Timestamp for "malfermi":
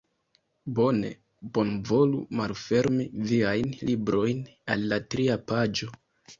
2.41-3.07